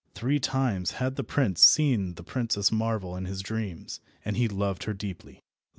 Three 0.15 0.39
times 0.39 0.93
had 0.93 1.15
the 1.15 1.23
prince 1.23 1.61
seen 1.61 2.15
the 2.15 2.23
Princess 2.23 2.71
Marvel 2.71 3.15
in 3.15 3.25
his 3.25 3.41
dreams, 3.43 3.99
and 4.25 4.35
he 4.35 4.47
loved 4.47 4.85
her 4.85 4.93
deeply. 4.95 5.43